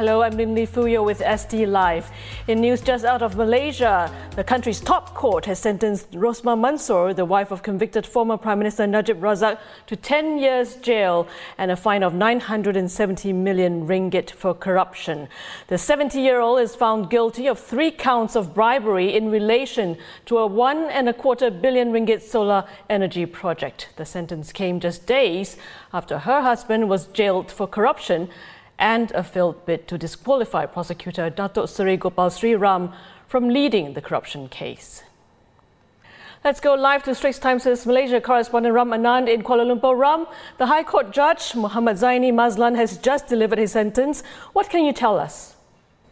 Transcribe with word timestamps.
Hello, 0.00 0.22
I'm 0.22 0.32
Lynlee 0.32 0.66
Foo 0.66 1.02
with 1.04 1.18
ST 1.18 1.68
Live. 1.68 2.10
In 2.48 2.62
news 2.62 2.80
just 2.80 3.04
out 3.04 3.20
of 3.20 3.36
Malaysia, 3.36 4.10
the 4.34 4.42
country's 4.42 4.80
top 4.80 5.12
court 5.12 5.44
has 5.44 5.58
sentenced 5.58 6.10
Rosmah 6.12 6.58
Mansor, 6.58 7.14
the 7.14 7.26
wife 7.26 7.50
of 7.50 7.62
convicted 7.62 8.06
former 8.06 8.38
Prime 8.38 8.56
Minister 8.60 8.86
Najib 8.86 9.20
Razak, 9.20 9.58
to 9.88 9.96
10 9.96 10.38
years 10.38 10.76
jail 10.76 11.28
and 11.58 11.70
a 11.70 11.76
fine 11.76 12.02
of 12.02 12.14
970 12.14 13.34
million 13.34 13.86
ringgit 13.86 14.30
for 14.30 14.54
corruption. 14.54 15.28
The 15.66 15.76
70 15.76 16.18
year 16.18 16.40
old 16.40 16.60
is 16.60 16.74
found 16.74 17.10
guilty 17.10 17.46
of 17.46 17.58
three 17.58 17.90
counts 17.90 18.36
of 18.36 18.54
bribery 18.54 19.14
in 19.14 19.30
relation 19.30 19.98
to 20.24 20.38
a 20.38 20.46
one 20.46 20.84
and 20.84 21.10
a 21.10 21.12
quarter 21.12 21.50
billion 21.50 21.92
ringgit 21.92 22.22
solar 22.22 22.64
energy 22.88 23.26
project. 23.26 23.90
The 23.96 24.06
sentence 24.06 24.50
came 24.50 24.80
just 24.80 25.04
days 25.04 25.58
after 25.92 26.20
her 26.20 26.40
husband 26.40 26.88
was 26.88 27.06
jailed 27.08 27.52
for 27.52 27.66
corruption 27.66 28.30
and 28.80 29.12
a 29.12 29.22
failed 29.22 29.64
bid 29.66 29.86
to 29.86 29.98
disqualify 29.98 30.66
prosecutor 30.66 31.30
Datuk 31.30 31.68
Seri 31.68 31.96
Gopal 31.96 32.30
Sri 32.30 32.56
Ram 32.56 32.92
from 33.28 33.48
leading 33.48 33.92
the 33.92 34.00
corruption 34.00 34.48
case. 34.48 35.04
Let's 36.42 36.58
go 36.58 36.74
live 36.74 37.02
to 37.02 37.14
Straits 37.14 37.38
Times' 37.38 37.84
Malaysia 37.84 38.18
correspondent 38.18 38.74
Ram 38.74 38.90
Anand 38.90 39.28
in 39.28 39.42
Kuala 39.42 39.66
Lumpur. 39.70 39.96
Ram, 39.96 40.26
the 40.56 40.64
High 40.64 40.82
Court 40.82 41.12
judge 41.12 41.54
Muhammad 41.54 41.98
Zaini 41.98 42.32
Mazlan 42.32 42.74
has 42.76 42.96
just 42.96 43.26
delivered 43.28 43.58
his 43.58 43.72
sentence. 43.72 44.22
What 44.54 44.70
can 44.70 44.86
you 44.86 44.94
tell 44.94 45.18
us? 45.18 45.54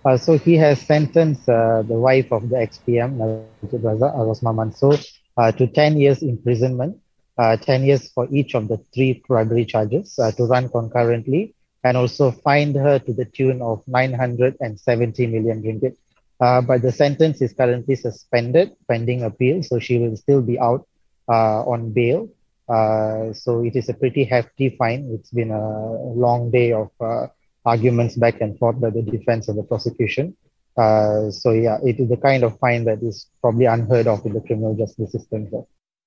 Uh, 0.04 0.18
so 0.18 0.36
he 0.36 0.54
has 0.56 0.80
sentenced 0.82 1.48
uh, 1.48 1.82
the 1.82 1.94
wife 1.94 2.30
of 2.30 2.50
the 2.50 2.58
ex-PM, 2.58 3.18
Rosmah 3.18 4.54
Mansor, 4.54 5.02
uh, 5.38 5.50
to 5.52 5.66
10 5.66 5.98
years 5.98 6.22
imprisonment, 6.22 6.98
uh, 7.38 7.56
10 7.56 7.84
years 7.84 8.10
for 8.12 8.28
each 8.30 8.54
of 8.54 8.68
the 8.68 8.76
three 8.94 9.22
bribery 9.26 9.64
charges 9.64 10.18
uh, 10.18 10.30
to 10.32 10.44
run 10.44 10.68
concurrently 10.68 11.54
and 11.88 11.96
also 11.96 12.30
fined 12.30 12.76
her 12.76 12.98
to 12.98 13.12
the 13.14 13.24
tune 13.24 13.62
of 13.62 13.82
970 13.86 15.26
million 15.26 15.62
ringgit. 15.62 15.96
Uh, 16.38 16.60
but 16.60 16.82
the 16.82 16.92
sentence 16.92 17.40
is 17.40 17.54
currently 17.54 17.96
suspended 17.96 18.76
pending 18.88 19.22
appeal, 19.22 19.62
so 19.62 19.78
she 19.78 19.98
will 19.98 20.16
still 20.16 20.42
be 20.42 20.58
out 20.58 20.86
uh, 21.28 21.60
on 21.64 21.90
bail. 21.90 22.28
Uh, 22.68 23.32
so 23.32 23.64
it 23.64 23.74
is 23.74 23.88
a 23.88 23.94
pretty 23.94 24.24
hefty 24.24 24.68
fine. 24.76 25.10
It's 25.14 25.30
been 25.30 25.50
a 25.50 25.68
long 26.24 26.50
day 26.50 26.72
of 26.72 26.90
uh, 27.00 27.28
arguments 27.64 28.16
back 28.16 28.42
and 28.42 28.58
forth 28.58 28.78
by 28.78 28.90
the 28.90 29.02
defense 29.02 29.48
and 29.48 29.58
the 29.58 29.62
prosecution. 29.62 30.36
Uh, 30.76 31.30
so 31.30 31.52
yeah, 31.52 31.78
it 31.82 31.98
is 31.98 32.08
the 32.10 32.18
kind 32.18 32.44
of 32.44 32.58
fine 32.58 32.84
that 32.84 33.02
is 33.02 33.26
probably 33.40 33.64
unheard 33.64 34.06
of 34.06 34.24
in 34.26 34.34
the 34.34 34.42
criminal 34.42 34.74
justice 34.76 35.10
system. 35.10 35.48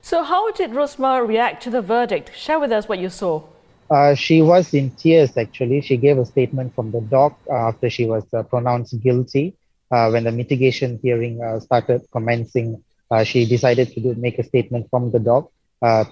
So 0.02 0.24
how 0.24 0.52
did 0.52 0.72
Rosmah 0.72 1.28
react 1.28 1.64
to 1.64 1.72
the 1.72 1.82
verdict? 1.82 2.32
Share 2.36 2.60
with 2.60 2.72
us 2.72 2.88
what 2.88 3.00
you 3.00 3.10
saw. 3.10 3.44
Uh, 3.92 4.16
she 4.16 4.42
was 4.42 4.74
in 4.74 4.90
tears 4.92 5.38
actually. 5.38 5.82
She 5.82 5.98
gave 5.98 6.18
a 6.18 6.26
statement 6.26 6.74
from 6.74 6.92
the 6.92 7.02
dock 7.02 7.38
uh, 7.50 7.68
after 7.70 7.90
she 7.90 8.06
was 8.06 8.24
uh, 8.34 8.44
pronounced 8.44 9.00
guilty. 9.02 9.58
Uh, 9.92 10.10
when 10.10 10.24
the 10.24 10.32
mitigation 10.32 10.98
hearing 11.04 11.42
uh, 11.44 11.60
started 11.60 12.02
commencing, 12.14 12.82
she 13.26 13.46
decided 13.46 13.90
to 13.92 14.00
do, 14.00 14.16
make 14.16 14.40
a 14.40 14.44
statement 14.44 14.88
from 14.90 15.12
the 15.12 15.20
dock, 15.20 15.52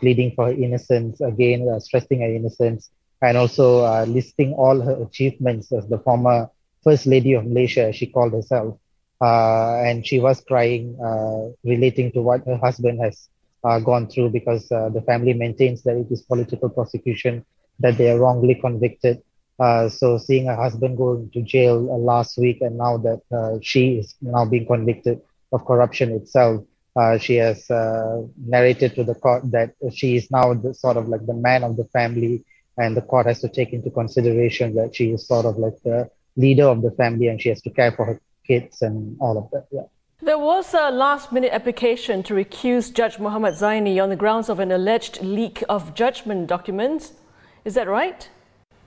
pleading 0.02 0.33
for 0.35 0.47
her 0.47 0.52
innocence, 0.52 1.22
again, 1.22 1.80
stressing 1.80 2.19
her 2.19 2.27
innocence, 2.27 2.89
and 3.22 3.38
also 3.38 4.03
listing 4.05 4.53
all 4.55 4.81
her 4.81 5.02
achievements 5.03 5.72
as 5.72 5.88
the 5.88 5.97
former 6.00 6.50
First 6.83 7.05
Lady 7.07 7.33
of 7.33 7.45
Malaysia, 7.45 7.94
she 7.94 8.07
called 8.07 8.33
herself. 8.33 8.77
and 9.22 10.05
she 10.05 10.19
was 10.19 10.41
crying, 10.41 10.97
relating 11.63 12.11
to 12.11 12.22
what 12.22 12.45
her 12.45 12.57
husband 12.57 13.00
has 13.00 13.30
gone 13.85 14.07
through 14.09 14.30
because 14.31 14.67
the 14.67 15.03
family 15.05 15.33
maintains 15.33 15.83
that 15.83 15.95
it 15.95 16.11
is 16.11 16.22
political 16.23 16.67
prosecution 16.69 17.45
that 17.79 17.97
they 17.97 18.09
are 18.12 18.19
wrongly 18.19 18.56
convicted. 18.56 19.22
Uh, 19.59 19.90
so 19.90 20.17
seeing 20.17 20.45
her 20.47 20.56
husband 20.56 20.97
go 20.97 21.28
to 21.34 21.41
jail 21.41 21.90
uh, 21.91 21.97
last 21.97 22.38
week 22.38 22.62
and 22.62 22.78
now 22.78 22.97
that 22.97 23.22
uh, 23.31 23.59
she 23.62 23.97
is 23.97 24.16
now 24.22 24.45
being 24.45 24.66
convicted 24.66 25.19
of 25.51 25.66
corruption 25.66 26.12
itself, 26.12 26.63
uh, 26.95 27.18
she 27.18 27.35
has 27.35 27.66
narrated 28.47 28.95
to 28.95 29.03
the 29.03 29.16
court 29.16 29.44
that 29.51 29.73
she 29.94 30.16
is 30.16 30.31
now 30.31 30.53
the, 30.53 30.73
sort 30.73 30.97
of 30.97 31.07
like 31.07 31.25
the 31.25 31.34
man 31.34 31.63
of 31.63 31.75
the 31.75 31.85
family 31.85 32.44
and 32.78 32.95
the 32.95 33.01
court 33.01 33.25
has 33.25 33.41
to 33.41 33.50
take 33.50 33.73
into 33.73 33.89
consideration 33.89 34.75
that 34.75 34.95
she 34.95 35.12
is 35.12 35.28
sort 35.28 35.45
of 35.45 35.57
like 35.57 35.75
the 35.84 36.09
leader 36.38 36.66
of 36.66 36.81
the 36.81 36.91
family 36.91 37.28
and 37.28 37.41
she 37.41 37.50
has 37.50 37.62
to 37.62 37.69
care 37.69 37.91
for 37.91 38.06
her 38.06 38.22
kids 38.47 38.81
and 38.81 39.18
all 39.19 39.38
of 39.38 39.50
that. 39.51 39.68
Yeah. 39.72 39.84
There 40.22 40.39
was 40.39 40.73
a 40.73 40.91
last 40.91 41.31
minute 41.31 41.53
application 41.53 42.23
to 42.23 42.34
recuse 42.34 42.94
Judge 42.94 43.19
Muhammad 43.19 43.53
Zaini 43.53 44.01
on 44.03 44.09
the 44.09 44.16
grounds 44.16 44.50
of 44.50 44.59
an 44.59 44.72
alleged 44.72 45.22
leak 45.22 45.63
of 45.69 45.94
judgment 45.94 46.47
documents. 46.47 47.13
Is 47.69 47.75
that 47.75 47.88
right? 47.88 48.28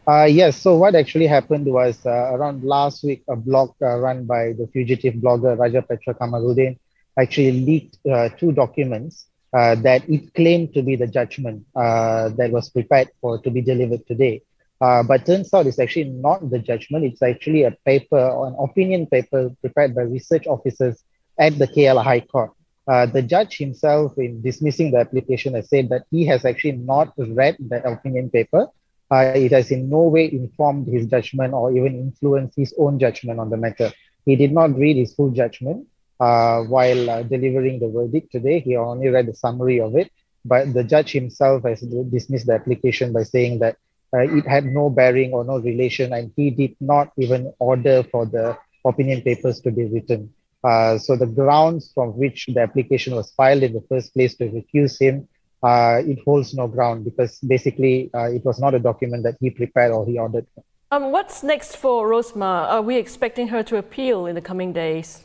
Uh, 0.08 0.24
yes. 0.24 0.60
So 0.60 0.76
what 0.76 0.96
actually 0.96 1.28
happened 1.28 1.66
was 1.66 2.04
uh, 2.04 2.34
around 2.34 2.64
last 2.64 3.04
week, 3.04 3.22
a 3.28 3.36
blog 3.36 3.70
uh, 3.80 3.96
run 4.00 4.24
by 4.24 4.54
the 4.58 4.66
fugitive 4.72 5.14
blogger 5.22 5.56
Raja 5.56 5.82
Petra 5.82 6.14
Kamaruddin 6.14 6.76
actually 7.16 7.52
leaked 7.52 7.98
uh, 8.10 8.28
two 8.30 8.50
documents 8.50 9.26
uh, 9.56 9.76
that 9.86 10.02
it 10.08 10.34
claimed 10.34 10.74
to 10.74 10.82
be 10.82 10.96
the 10.96 11.06
judgment 11.06 11.64
uh, 11.76 12.30
that 12.30 12.50
was 12.50 12.70
prepared 12.70 13.08
for 13.20 13.38
to 13.42 13.50
be 13.52 13.60
delivered 13.60 14.04
today. 14.08 14.42
but 14.80 15.24
turns 15.26 15.54
out 15.54 15.68
it's 15.68 15.78
actually 15.78 16.10
not 16.26 16.50
the 16.50 16.58
judgment. 16.58 17.04
It's 17.04 17.22
actually 17.22 17.62
a 17.62 17.70
paper, 17.90 18.24
an 18.46 18.56
opinion 18.58 19.06
paper 19.06 19.42
prepared 19.60 19.94
by 19.94 20.02
research 20.16 20.48
officers 20.48 21.04
at 21.38 21.56
the 21.56 21.68
KL 21.68 22.02
High 22.02 22.24
Court. 22.32 22.50
Uh, 22.92 23.06
the 23.06 23.22
judge 23.22 23.56
himself, 23.56 24.12
in 24.18 24.42
dismissing 24.42 24.90
the 24.90 24.98
application, 24.98 25.54
has 25.54 25.66
said 25.72 25.88
that 25.88 26.04
he 26.10 26.26
has 26.26 26.44
actually 26.44 26.78
not 26.92 27.08
read 27.16 27.56
the 27.70 27.78
opinion 27.90 28.28
paper. 28.28 28.66
Uh, 29.10 29.32
it 29.46 29.52
has 29.52 29.70
in 29.70 29.88
no 29.88 30.02
way 30.14 30.24
informed 30.30 30.86
his 30.94 31.06
judgment 31.06 31.54
or 31.54 31.66
even 31.76 31.94
influenced 32.06 32.54
his 32.62 32.74
own 32.78 32.98
judgment 32.98 33.40
on 33.40 33.48
the 33.48 33.56
matter. 33.56 33.90
He 34.26 34.36
did 34.36 34.52
not 34.52 34.76
read 34.82 34.96
his 34.96 35.14
full 35.14 35.30
judgment 35.30 35.86
uh, 36.20 36.58
while 36.74 37.02
uh, 37.08 37.22
delivering 37.22 37.80
the 37.80 37.88
verdict 37.88 38.30
today. 38.30 38.60
He 38.60 38.76
only 38.76 39.08
read 39.08 39.26
the 39.26 39.34
summary 39.34 39.80
of 39.80 39.96
it. 39.96 40.10
But 40.44 40.74
the 40.74 40.84
judge 40.84 41.12
himself 41.12 41.62
has 41.64 41.80
dismissed 42.16 42.46
the 42.46 42.54
application 42.60 43.12
by 43.12 43.22
saying 43.22 43.60
that 43.60 43.76
uh, 44.14 44.18
it 44.38 44.46
had 44.46 44.66
no 44.66 44.90
bearing 44.90 45.32
or 45.32 45.44
no 45.44 45.58
relation, 45.58 46.12
and 46.12 46.30
he 46.36 46.50
did 46.50 46.74
not 46.80 47.12
even 47.16 47.52
order 47.58 48.02
for 48.12 48.26
the 48.26 48.58
opinion 48.84 49.22
papers 49.22 49.60
to 49.60 49.70
be 49.70 49.84
written. 49.84 50.30
Uh, 50.64 50.96
so 50.98 51.16
the 51.16 51.26
grounds 51.26 51.90
from 51.92 52.10
which 52.10 52.46
the 52.46 52.60
application 52.60 53.14
was 53.14 53.32
filed 53.32 53.62
in 53.62 53.72
the 53.72 53.84
first 53.88 54.14
place 54.14 54.36
to 54.36 54.48
recuse 54.48 55.00
him, 55.00 55.28
uh, 55.62 56.00
it 56.04 56.18
holds 56.24 56.54
no 56.54 56.66
ground 56.66 57.04
because 57.04 57.38
basically 57.40 58.10
uh, 58.14 58.30
it 58.30 58.44
was 58.44 58.60
not 58.60 58.74
a 58.74 58.78
document 58.78 59.22
that 59.22 59.36
he 59.40 59.50
prepared 59.50 59.92
or 59.92 60.06
he 60.06 60.18
ordered. 60.18 60.46
Um, 60.90 61.10
what's 61.10 61.42
next 61.42 61.76
for 61.76 62.08
Rosmah? 62.08 62.68
Are 62.68 62.82
we 62.82 62.96
expecting 62.96 63.48
her 63.48 63.62
to 63.62 63.76
appeal 63.76 64.26
in 64.26 64.34
the 64.34 64.42
coming 64.42 64.72
days? 64.72 65.24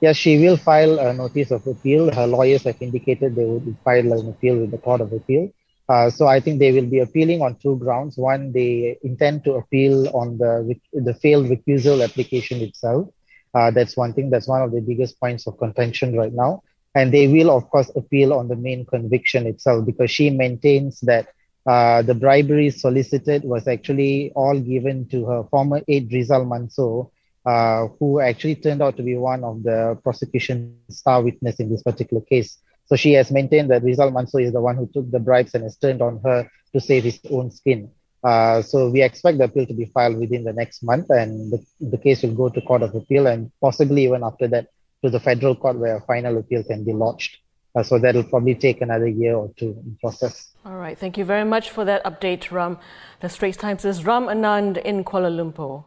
Yes, 0.00 0.16
she 0.16 0.38
will 0.38 0.56
file 0.56 0.98
a 0.98 1.14
notice 1.14 1.50
of 1.50 1.66
appeal. 1.66 2.12
Her 2.12 2.26
lawyers 2.26 2.64
have 2.64 2.76
indicated 2.80 3.36
they 3.36 3.44
will 3.44 3.62
file 3.84 4.12
an 4.12 4.28
appeal 4.28 4.58
with 4.58 4.70
the 4.70 4.78
Court 4.78 5.00
of 5.00 5.12
Appeal. 5.12 5.52
Uh, 5.88 6.10
so 6.10 6.26
I 6.26 6.40
think 6.40 6.58
they 6.58 6.72
will 6.72 6.86
be 6.86 6.98
appealing 6.98 7.42
on 7.42 7.56
two 7.56 7.76
grounds. 7.76 8.16
One, 8.16 8.52
they 8.52 8.98
intend 9.02 9.44
to 9.44 9.54
appeal 9.54 10.08
on 10.16 10.38
the 10.38 10.74
the 10.92 11.14
failed 11.14 11.46
recusal 11.46 12.02
application 12.02 12.60
itself, 12.62 13.08
uh, 13.54 13.70
that's 13.70 13.96
one 13.96 14.12
thing. 14.12 14.30
That's 14.30 14.48
one 14.48 14.62
of 14.62 14.72
the 14.72 14.80
biggest 14.80 15.18
points 15.20 15.46
of 15.46 15.58
contention 15.58 16.16
right 16.16 16.32
now. 16.32 16.62
And 16.94 17.12
they 17.12 17.26
will, 17.26 17.50
of 17.50 17.68
course, 17.70 17.90
appeal 17.96 18.32
on 18.32 18.48
the 18.48 18.56
main 18.56 18.84
conviction 18.86 19.46
itself 19.46 19.86
because 19.86 20.10
she 20.10 20.30
maintains 20.30 21.00
that 21.00 21.28
uh, 21.66 22.02
the 22.02 22.14
bribery 22.14 22.70
solicited 22.70 23.44
was 23.44 23.66
actually 23.66 24.32
all 24.34 24.58
given 24.58 25.06
to 25.08 25.24
her 25.26 25.44
former 25.50 25.80
aide 25.88 26.12
Rizal 26.12 26.44
Mansor, 26.44 27.10
uh, 27.46 27.88
who 27.98 28.20
actually 28.20 28.56
turned 28.56 28.82
out 28.82 28.96
to 28.96 29.02
be 29.02 29.16
one 29.16 29.44
of 29.44 29.62
the 29.62 29.98
prosecution 30.02 30.60
star 30.66 30.96
witness 30.96 31.32
in 31.32 31.44
this 31.44 31.58
particular 31.58 31.98
case. 31.98 32.32
So 32.62 32.70
she 32.72 32.88
has 32.88 33.08
maintained 33.08 33.50
that 33.52 33.64
Rizal 33.64 33.98
Mansor 33.98 34.30
is 34.30 34.42
the 34.42 34.50
one 34.52 34.70
who 34.76 34.86
took 34.92 35.10
the 35.10 35.18
bribes 35.18 35.54
and 35.54 35.62
has 35.64 35.76
turned 35.76 36.00
on 36.02 36.20
her 36.24 36.48
to 36.72 36.80
save 36.80 37.04
his 37.04 37.18
own 37.30 37.50
skin. 37.50 37.90
Uh, 38.24 38.62
so 38.62 38.88
we 38.88 39.02
expect 39.02 39.36
the 39.38 39.44
appeal 39.44 39.66
to 39.66 39.74
be 39.74 39.84
filed 39.84 40.16
within 40.18 40.44
the 40.44 40.52
next 40.52 40.82
month, 40.82 41.10
and 41.10 41.52
the, 41.52 41.64
the 41.80 41.98
case 41.98 42.22
will 42.22 42.34
go 42.34 42.48
to 42.48 42.60
Court 42.62 42.82
of 42.82 42.94
Appeal, 42.94 43.26
and 43.26 43.52
possibly 43.60 44.04
even 44.04 44.24
after 44.24 44.48
that 44.48 44.68
to 45.04 45.10
the 45.10 45.20
federal 45.20 45.54
court 45.54 45.76
where 45.76 45.96
a 45.96 46.00
final 46.00 46.38
appeal 46.38 46.64
can 46.64 46.84
be 46.84 46.94
lodged. 46.94 47.36
Uh, 47.74 47.82
so 47.82 47.98
that 47.98 48.14
will 48.14 48.24
probably 48.24 48.54
take 48.54 48.80
another 48.80 49.08
year 49.08 49.34
or 49.34 49.52
two 49.58 49.76
in 49.84 49.98
process. 50.00 50.54
All 50.64 50.76
right, 50.76 50.96
thank 50.96 51.18
you 51.18 51.24
very 51.24 51.44
much 51.44 51.68
for 51.70 51.84
that 51.84 52.02
update, 52.04 52.50
Ram. 52.50 52.78
The 53.20 53.28
Straits 53.28 53.58
Times 53.58 53.84
is 53.84 54.06
Ram 54.06 54.26
Anand 54.26 54.80
in 54.82 55.04
Kuala 55.04 55.30
Lumpur. 55.30 55.84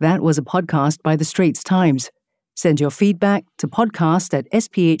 That 0.00 0.20
was 0.20 0.36
a 0.38 0.42
podcast 0.42 1.02
by 1.02 1.16
The 1.16 1.24
Straits 1.24 1.62
Times. 1.62 2.10
Send 2.56 2.80
your 2.80 2.90
feedback 2.90 3.44
to 3.58 3.68
podcast 3.68 4.34
at 4.36 4.50
sph.com.sg. 4.52 5.00